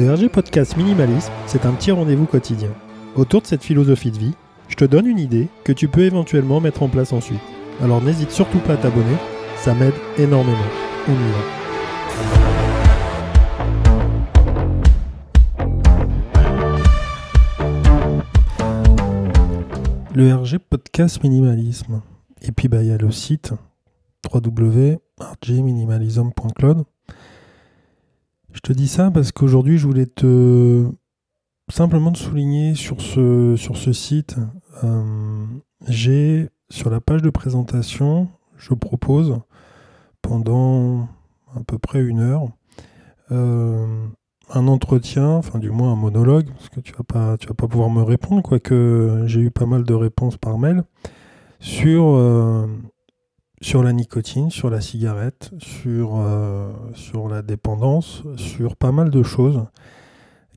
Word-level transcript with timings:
Le 0.00 0.10
RG 0.10 0.30
Podcast 0.30 0.76
Minimalisme, 0.78 1.30
c'est 1.44 1.66
un 1.66 1.72
petit 1.72 1.90
rendez-vous 1.90 2.24
quotidien. 2.24 2.70
Autour 3.16 3.42
de 3.42 3.46
cette 3.46 3.62
philosophie 3.62 4.10
de 4.10 4.16
vie, 4.16 4.32
je 4.66 4.74
te 4.74 4.86
donne 4.86 5.06
une 5.06 5.18
idée 5.18 5.50
que 5.62 5.72
tu 5.72 5.88
peux 5.88 6.00
éventuellement 6.00 6.58
mettre 6.58 6.82
en 6.82 6.88
place 6.88 7.12
ensuite. 7.12 7.42
Alors 7.82 8.00
n'hésite 8.00 8.30
surtout 8.30 8.60
pas 8.60 8.72
à 8.72 8.76
t'abonner, 8.78 9.18
ça 9.56 9.74
m'aide 9.74 9.92
énormément. 10.16 10.56
On 11.06 11.12
y. 11.12 11.16
Le 20.14 20.34
RG 20.34 20.60
Podcast 20.60 21.22
Minimalisme. 21.22 22.00
Et 22.40 22.52
puis 22.52 22.68
bah 22.68 22.82
il 22.82 22.88
y 22.88 22.92
a 22.92 22.96
le 22.96 23.10
site 23.10 23.52
www.rgminimalism.cloud. 24.32 26.84
Je 28.52 28.60
te 28.60 28.72
dis 28.72 28.88
ça 28.88 29.10
parce 29.10 29.32
qu'aujourd'hui 29.32 29.78
je 29.78 29.86
voulais 29.86 30.06
te 30.06 30.86
simplement 31.70 32.12
te 32.12 32.18
souligner 32.18 32.74
sur 32.74 33.00
ce, 33.00 33.54
sur 33.56 33.76
ce 33.76 33.92
site. 33.92 34.36
euh, 34.84 35.44
j'ai 35.88 36.48
sur 36.68 36.90
la 36.90 37.00
page 37.00 37.22
de 37.22 37.30
présentation, 37.30 38.28
je 38.56 38.74
propose 38.74 39.40
pendant 40.22 41.08
à 41.56 41.60
peu 41.66 41.78
près 41.78 42.00
une 42.00 42.20
heure 42.20 42.48
euh, 43.32 44.06
un 44.52 44.68
entretien, 44.68 45.28
enfin 45.28 45.58
du 45.58 45.70
moins 45.70 45.92
un 45.92 45.96
monologue, 45.96 46.48
parce 46.50 46.68
que 46.68 46.80
tu 46.80 46.92
vas 46.92 47.04
pas, 47.04 47.36
tu 47.38 47.46
vas 47.46 47.54
pas 47.54 47.68
pouvoir 47.68 47.90
me 47.90 48.02
répondre, 48.02 48.42
quoique 48.42 49.22
j'ai 49.26 49.40
eu 49.40 49.50
pas 49.50 49.66
mal 49.66 49.84
de 49.84 49.94
réponses 49.94 50.36
par 50.36 50.58
mail 50.58 50.82
sur 51.60 52.04
euh, 52.16 52.66
sur 53.62 53.82
la 53.82 53.92
nicotine, 53.92 54.50
sur 54.50 54.70
la 54.70 54.80
cigarette, 54.80 55.50
sur 55.58 56.16
euh, 56.16 56.72
sur 56.94 57.28
la 57.28 57.42
dépendance, 57.42 58.22
sur 58.36 58.76
pas 58.76 58.92
mal 58.92 59.10
de 59.10 59.22
choses 59.22 59.64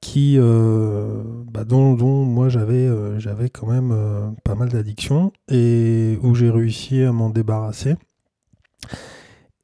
qui 0.00 0.36
euh, 0.38 1.22
bah, 1.50 1.64
dont, 1.64 1.96
moi 2.24 2.48
j'avais 2.48 2.86
euh, 2.86 3.18
j'avais 3.18 3.50
quand 3.50 3.66
même 3.66 4.34
pas 4.44 4.54
mal 4.54 4.68
d'addictions 4.68 5.32
et 5.48 6.18
où 6.22 6.34
j'ai 6.34 6.50
réussi 6.50 7.02
à 7.02 7.12
m'en 7.12 7.30
débarrasser. 7.30 7.96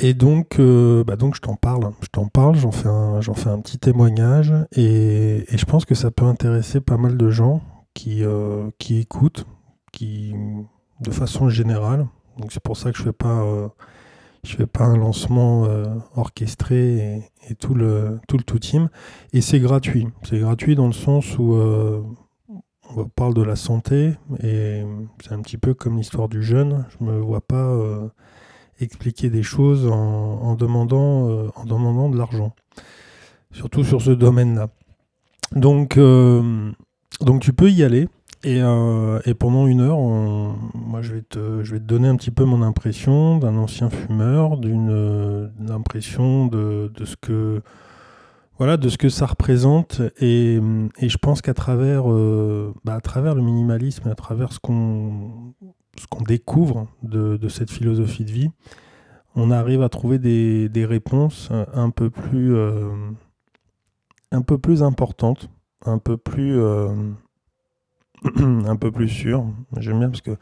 Et 0.00 0.12
donc, 0.12 0.60
bah 0.60 1.16
donc 1.16 1.36
je 1.36 1.40
t'en 1.40 1.54
parle, 1.54 1.92
je 2.02 2.08
t'en 2.08 2.26
parle, 2.26 2.56
j'en 2.56 2.72
fais 2.72 2.88
un, 2.88 3.60
petit 3.60 3.78
témoignage 3.78 4.52
et, 4.72 5.44
et 5.48 5.56
je 5.56 5.64
pense 5.64 5.84
que 5.84 5.94
ça 5.94 6.10
peut 6.10 6.24
intéresser 6.24 6.80
pas 6.80 6.96
mal 6.96 7.16
de 7.16 7.30
gens 7.30 7.62
qui, 7.94 8.22
qui 8.78 8.98
écoutent, 8.98 9.46
qui 9.92 10.34
de 11.00 11.10
façon 11.10 11.48
générale. 11.48 12.06
Donc 12.38 12.52
c'est 12.52 12.62
pour 12.62 12.76
ça 12.76 12.90
que 12.90 12.98
je 12.98 13.02
fais 13.02 13.12
euh, 13.24 13.68
fais 14.44 14.66
pas 14.66 14.84
un 14.84 14.96
lancement 14.96 15.64
euh, 15.64 15.86
orchestré 16.16 17.22
et, 17.48 17.54
tout 17.54 17.74
le 17.74 18.20
tout 18.28 18.38
team. 18.58 18.88
Et 19.32 19.40
c'est 19.40 19.60
gratuit. 19.60 20.08
C'est 20.22 20.38
gratuit 20.38 20.74
dans 20.74 20.86
le 20.86 20.92
sens 20.92 21.38
où 21.38 21.54
euh, 21.54 22.02
on 22.96 23.04
parle 23.04 23.34
de 23.34 23.42
la 23.42 23.56
santé 23.56 24.14
et 24.42 24.82
c'est 25.22 25.32
un 25.32 25.40
petit 25.40 25.58
peu 25.58 25.74
comme 25.74 25.96
l'histoire 25.96 26.28
du 26.28 26.42
jeune. 26.42 26.84
Je 26.98 27.04
me 27.04 27.18
vois 27.18 27.40
pas 27.40 27.76
expliquer 28.80 29.30
des 29.30 29.42
choses 29.42 29.86
en, 29.86 30.54
demandant, 30.54 31.48
en 31.54 31.64
demandant 31.64 32.10
de 32.10 32.18
l'argent. 32.18 32.54
Surtout 33.52 33.84
sur 33.84 34.02
ce 34.02 34.10
domaine-là. 34.10 34.68
Donc, 35.52 35.98
donc 35.98 37.40
tu 37.40 37.52
peux 37.52 37.70
y 37.70 37.82
aller. 37.82 38.08
Et, 38.44 38.60
euh, 38.60 39.20
et 39.24 39.32
pendant 39.32 39.66
une 39.66 39.80
heure, 39.80 39.98
moi 39.98 41.00
je 41.00 41.14
vais, 41.14 41.22
te, 41.22 41.78
donner 41.78 42.08
un 42.08 42.16
petit 42.16 42.30
peu 42.30 42.44
mon 42.44 42.60
impression 42.60 43.38
d'un 43.38 43.56
ancien 43.56 43.88
fumeur, 43.88 44.58
d'une 44.58 44.90
euh, 44.90 45.48
impression 45.70 46.46
de, 46.46 46.92
ce 47.04 47.16
que 47.16 47.62
voilà 48.58 48.76
de 48.76 48.90
ce 48.90 48.98
que 48.98 49.08
ça 49.08 49.24
représente. 49.24 50.02
Et, 50.20 50.60
je 51.00 51.16
pense 51.16 51.40
qu'à 51.40 51.54
travers, 51.54 52.12
euh, 52.12 52.74
bah, 52.84 52.94
à 52.94 53.00
travers 53.00 53.34
le 53.34 53.40
minimalisme, 53.40 54.08
à 54.08 54.14
travers 54.14 54.52
ce 54.52 54.60
qu'on 54.60 55.54
ce 55.98 56.06
qu'on 56.06 56.22
découvre 56.22 56.88
de, 57.02 57.48
cette 57.48 57.70
philosophie 57.70 58.24
de 58.26 58.32
vie, 58.32 58.50
on 59.36 59.50
arrive 59.50 59.80
à 59.80 59.88
trouver 59.88 60.18
des, 60.18 60.68
des 60.68 60.84
réponses 60.84 61.50
un 61.72 61.88
peu 61.88 62.10
plus 62.10 62.54
un 64.32 64.42
peu 64.42 64.58
plus 64.58 64.82
importantes, 64.82 65.48
un 65.86 65.98
peu 65.98 66.18
plus 66.18 66.60
un 68.36 68.76
peu 68.76 68.90
plus 68.90 69.08
sûres. 69.08 69.46
J'aime 69.78 69.98
bien 69.98 70.10
parce 70.10 70.22
que 70.22 70.36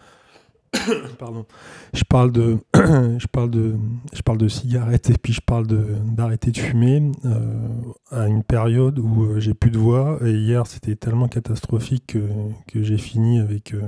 pardon, 1.18 1.44
je 1.92 2.02
parle 2.04 2.32
de 2.32 2.58
je 2.74 3.26
parle 3.26 3.50
de 3.50 3.76
je 4.12 4.22
parle 4.22 4.38
de 4.38 4.48
cigarettes 4.48 5.10
et 5.10 5.18
puis 5.20 5.32
je 5.32 5.40
parle 5.40 5.66
d'arrêter 5.66 6.50
de 6.50 6.58
fumer 6.58 7.12
euh, 7.24 7.68
à 8.10 8.26
une 8.26 8.42
période 8.42 8.98
où 8.98 9.24
euh, 9.24 9.40
j'ai 9.40 9.54
plus 9.54 9.70
de 9.70 9.78
voix 9.78 10.18
et 10.24 10.32
hier 10.32 10.66
c'était 10.66 10.96
tellement 10.96 11.28
catastrophique 11.28 12.04
que, 12.08 12.26
que 12.68 12.82
j'ai 12.82 12.96
fini 12.96 13.38
avec 13.38 13.74
euh, 13.74 13.82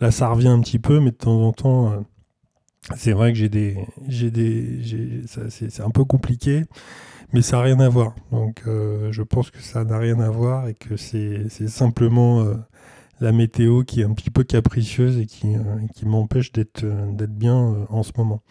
là 0.00 0.10
ça 0.10 0.28
revient 0.28 0.48
un 0.48 0.60
petit 0.60 0.78
peu 0.78 1.00
mais 1.00 1.12
de 1.12 1.16
temps 1.16 1.42
en 1.42 1.52
temps 1.52 2.04
c'est 2.96 3.12
vrai 3.12 3.32
que 3.32 3.38
j'ai 3.38 3.48
des 3.48 3.78
j'ai 4.06 4.30
des 4.30 4.80
c'est 5.48 5.80
un 5.80 5.90
peu 5.90 6.04
compliqué 6.04 6.64
mais 7.32 7.40
ça 7.40 7.56
n'a 7.56 7.62
rien 7.62 7.80
à 7.80 7.88
voir 7.88 8.14
donc 8.32 8.62
je 8.64 9.22
pense 9.22 9.50
que 9.50 9.60
ça 9.60 9.84
n'a 9.84 9.98
rien 9.98 10.20
à 10.20 10.30
voir 10.30 10.68
et 10.68 10.74
que 10.74 10.96
c'est 10.96 11.48
simplement 11.48 12.44
la 13.20 13.32
météo 13.32 13.82
qui 13.82 14.00
est 14.00 14.04
un 14.04 14.12
petit 14.12 14.30
peu 14.30 14.44
capricieuse 14.44 15.18
et 15.18 15.26
qui, 15.26 15.54
euh, 15.54 15.60
qui 15.94 16.06
m'empêche 16.06 16.52
d'être 16.52 16.84
euh, 16.84 17.12
d'être 17.12 17.34
bien 17.34 17.56
euh, 17.56 17.84
en 17.88 18.02
ce 18.02 18.12
moment. 18.16 18.42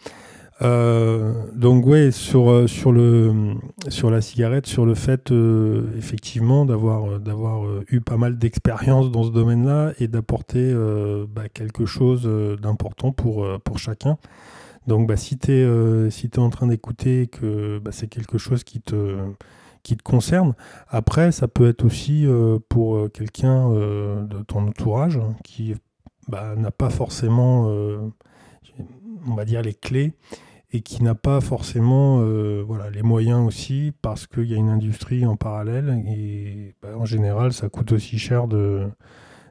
Euh, 0.60 1.32
donc 1.54 1.86
ouais, 1.86 2.10
sur, 2.10 2.68
sur, 2.68 2.90
le, 2.90 3.54
sur 3.88 4.10
la 4.10 4.20
cigarette, 4.20 4.66
sur 4.66 4.86
le 4.86 4.94
fait 4.96 5.30
euh, 5.30 5.86
effectivement 5.96 6.64
d'avoir 6.64 7.20
d'avoir 7.20 7.62
eu 7.88 8.00
pas 8.00 8.16
mal 8.16 8.38
d'expérience 8.38 9.12
dans 9.12 9.22
ce 9.22 9.30
domaine-là 9.30 9.92
et 10.00 10.08
d'apporter 10.08 10.74
bah, 11.32 11.48
quelque 11.48 11.86
chose 11.86 12.28
d'important 12.60 13.12
pour, 13.12 13.46
pour 13.62 13.78
chacun. 13.78 14.18
Donc 14.88 15.06
bah, 15.06 15.16
si 15.16 15.38
tu 15.38 15.52
es, 15.52 16.10
si 16.10 16.28
t'es 16.28 16.40
en 16.40 16.50
train 16.50 16.66
d'écouter 16.66 17.28
que 17.28 17.78
bah, 17.78 17.92
c'est 17.92 18.08
quelque 18.08 18.38
chose 18.38 18.64
qui 18.64 18.80
te, 18.80 19.16
qui 19.88 19.96
te 19.96 20.02
concerne, 20.02 20.54
après 20.88 21.32
ça 21.32 21.48
peut 21.48 21.66
être 21.66 21.82
aussi 21.82 22.26
euh, 22.26 22.58
pour 22.68 22.96
euh, 22.96 23.08
quelqu'un 23.08 23.72
euh, 23.72 24.22
de 24.26 24.42
ton 24.42 24.68
entourage 24.68 25.18
qui 25.42 25.74
bah, 26.28 26.56
n'a 26.56 26.70
pas 26.70 26.90
forcément, 26.90 27.68
on 29.26 29.34
va 29.34 29.46
dire, 29.46 29.62
les 29.62 29.72
clés 29.72 30.12
et 30.72 30.82
qui 30.82 31.02
n'a 31.02 31.14
pas 31.14 31.40
forcément 31.40 32.20
voilà, 32.66 32.90
les 32.90 33.02
moyens 33.02 33.46
aussi 33.46 33.94
parce 34.02 34.26
qu'il 34.26 34.44
y 34.44 34.52
a 34.52 34.58
une 34.58 34.68
industrie 34.68 35.24
en 35.24 35.36
parallèle 35.36 36.04
et 36.06 36.74
bah, 36.82 36.90
en 36.98 37.06
général 37.06 37.54
ça 37.54 37.70
coûte 37.70 37.92
aussi 37.92 38.18
cher 38.18 38.46
de 38.46 38.86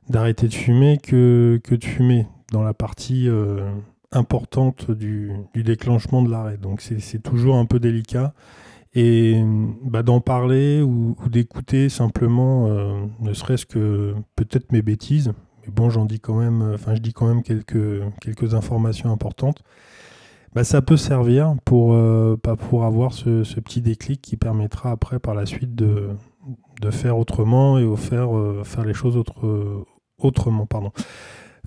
d'arrêter 0.08 0.48
de 0.48 0.54
fumer 0.54 1.00
que, 1.00 1.60
que 1.64 1.74
de 1.74 1.84
fumer 1.84 2.28
dans 2.52 2.62
la 2.62 2.76
partie 2.76 3.28
importante 4.12 4.92
du, 4.92 5.32
déclenchement 5.56 6.22
de 6.22 6.30
l'arrêt. 6.30 6.58
Donc 6.58 6.82
c'est 6.82 7.24
toujours 7.24 7.56
un 7.56 7.66
peu 7.66 7.80
délicat 7.80 8.36
et 8.94 9.44
bah, 9.84 10.04
d'en 10.04 10.22
parler 10.22 10.82
ou, 10.82 11.16
ou 11.24 11.30
d'écouter 11.30 11.90
simplement, 11.90 12.68
euh, 12.68 13.06
ne 13.20 13.34
serait-ce 13.34 13.66
que 13.66 14.16
peut-être 14.36 14.72
mes 14.72 14.82
bêtises, 14.82 15.34
mais 15.64 15.72
bon 15.74 15.90
j'en 15.90 16.06
dis 16.06 16.20
quand 16.20 16.36
même, 16.36 16.72
enfin 16.74 16.96
je 16.96 17.02
dis 17.02 17.14
quand 17.14 17.28
même 17.28 17.44
quelques, 17.44 18.02
quelques 18.22 18.54
informations 18.54 19.12
importantes 19.12 19.64
bah, 20.56 20.64
ça 20.64 20.82
peut 20.82 20.98
servir 20.98 21.56
pour, 21.66 21.94
euh, 21.94 22.36
pour 22.70 22.86
avoir 22.86 23.14
ce, 23.14 23.44
petit 23.60 23.82
déclic 23.82 24.22
qui 24.22 24.38
permettra 24.38 24.90
après 24.90 25.20
par 25.20 25.36
la 25.36 25.46
suite 25.46 25.76
de, 25.76 26.10
de 26.82 26.90
faire 26.90 27.18
autrement 27.20 27.78
et 27.78 27.84
au 27.84 27.96
faire, 27.96 28.36
euh, 28.36 28.64
faire 28.64 28.84
les 28.84 28.96
choses 28.96 29.18
autre- 29.18 29.86
autrement. 30.18 30.66
Pardon. 30.66 30.92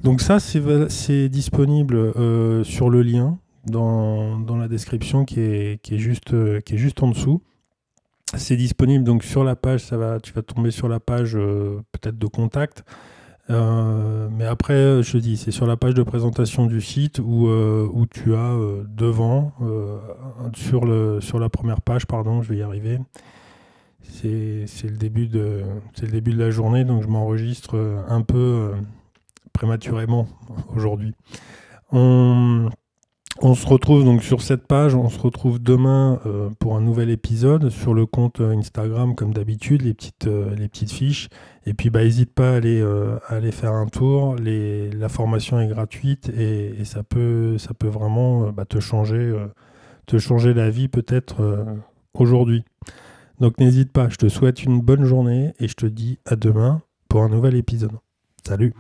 Donc 0.03 0.21
ça, 0.21 0.41
c'est 0.41 1.29
disponible 1.29 1.97
euh, 1.97 2.65
sur 2.65 2.91
le 2.91 3.03
lien 3.03 3.39
dans, 3.67 4.57
la 4.57 4.69
description 4.69 5.25
qui 5.25 5.41
est, 5.41 5.83
qui 5.83 5.95
est, 5.95 5.99
juste, 5.99 6.33
euh, 6.35 6.61
qui 6.61 6.75
est 6.75 6.79
juste 6.79 7.03
en 7.03 7.09
dessous. 7.09 7.43
C'est 8.37 8.57
disponible 8.57 9.05
donc 9.05 9.25
sur 9.25 9.43
la 9.43 9.57
page, 9.57 9.81
ça 9.81 9.97
va, 9.97 10.21
tu 10.21 10.33
vas 10.33 10.43
tomber 10.43 10.71
sur 10.71 10.89
la 10.89 11.01
page 11.01 11.37
euh, 11.37 11.81
peut-être 11.93 12.19
de 12.19 12.27
contact. 12.27 12.85
Euh, 13.49 14.29
mais 14.31 14.45
après, 14.45 15.03
je 15.03 15.19
dis, 15.19 15.37
c'est 15.37 15.51
sur 15.51 15.67
la 15.67 15.77
page 15.77 15.95
de 15.95 16.05
présentation 16.05 16.67
du 16.67 16.81
site 16.81 17.19
où, 17.19 17.49
où 17.49 18.07
tu 18.07 18.35
as 18.37 18.57
devant, 18.89 19.53
sur, 20.55 20.85
le, 20.85 21.21
sur 21.21 21.41
la 21.41 21.49
première 21.49 21.81
page, 21.81 22.07
pardon, 22.07 22.43
je 22.43 22.53
vais 22.53 22.59
y 22.59 22.63
arriver. 22.63 23.01
C'est 24.03 24.67
le, 24.85 24.97
début 24.97 25.27
de- 25.27 25.65
le 26.01 26.09
début 26.09 26.33
de 26.33 26.39
la 26.39 26.51
journée, 26.51 26.85
donc 26.85 27.03
je 27.03 27.09
m'enregistre 27.09 27.77
un 28.09 28.23
peu 28.23 28.71
prématurément 29.53 30.29
aujourd'hui. 30.73 31.15
On, 31.91 32.71
on 33.39 33.55
se 33.55 33.67
retrouve 33.67 34.05
donc 34.05 34.23
sur 34.23 34.43
cette 34.43 34.67
page, 34.67 34.95
on 34.95 35.09
se 35.09 35.19
retrouve 35.19 35.63
demain 35.63 36.21
euh, 36.27 36.51
pour 36.59 36.77
un 36.77 36.81
nouvel 36.81 37.11
épisode 37.11 37.71
sur 37.71 37.95
le 37.95 38.05
compte 38.05 38.41
euh, 38.41 38.57
Instagram 38.57 39.15
comme 39.15 39.33
d'habitude, 39.33 39.83
les 39.83 39.95
petites, 39.95 40.27
euh, 40.27 40.55
les 40.57 40.69
petites 40.69 40.91
fiches. 40.91 41.29
Et 41.65 41.73
puis 41.73 41.91
bah 41.91 42.03
n'hésite 42.03 42.35
pas 42.35 42.55
à 42.55 42.57
aller, 42.57 43.53
faire 43.53 43.73
un 43.73 43.87
tour. 43.87 44.37
La 44.37 45.09
formation 45.09 45.61
est 45.61 45.69
gratuite 45.69 46.29
et, 46.31 46.85
ça, 46.85 47.03
peut, 47.03 47.57
vraiment 47.83 48.51
bah, 48.51 48.65
te, 48.65 48.81
changer, 48.81 49.35
te 50.07 50.19
changer 50.19 50.55
la 50.55 50.71
vie 50.71 50.89
peut-être 50.89 51.67
aujourd'hui. 52.15 52.65
Donc 53.41 53.59
n'hésite 53.59 53.93
pas, 53.93 54.09
je 54.09 54.17
te 54.17 54.29
souhaite 54.29 54.65
une 54.65 54.81
bonne 54.81 55.05
journée 55.05 55.53
et 55.61 55.69
je 55.69 55.75
te 55.75 55.87
dis 55.87 56.19
à 56.25 56.35
demain 56.35 56.81
pour 57.09 57.23
un 57.23 57.29
nouvel 57.29 57.55
épisode. 57.55 57.93
Salut 58.47 58.75